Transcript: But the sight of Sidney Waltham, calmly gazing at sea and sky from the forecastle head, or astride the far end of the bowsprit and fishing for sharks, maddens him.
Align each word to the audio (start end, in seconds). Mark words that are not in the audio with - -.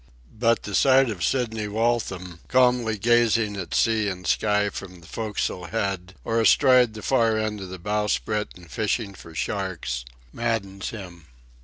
But 0.33 0.63
the 0.63 0.73
sight 0.73 1.11
of 1.11 1.23
Sidney 1.23 1.67
Waltham, 1.67 2.39
calmly 2.47 2.97
gazing 2.97 3.55
at 3.55 3.75
sea 3.75 4.07
and 4.07 4.25
sky 4.25 4.69
from 4.71 4.99
the 5.01 5.05
forecastle 5.05 5.65
head, 5.65 6.15
or 6.23 6.41
astride 6.41 6.95
the 6.95 7.03
far 7.03 7.37
end 7.37 7.61
of 7.61 7.69
the 7.69 7.77
bowsprit 7.77 8.47
and 8.55 8.67
fishing 8.71 9.13
for 9.13 9.35
sharks, 9.35 10.03
maddens 10.33 10.89
him. 10.89 11.27